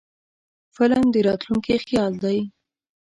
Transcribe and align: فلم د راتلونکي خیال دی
فلم 0.75 1.05
د 1.13 1.15
راتلونکي 1.27 1.75
خیال 1.85 2.13
دی 2.23 2.37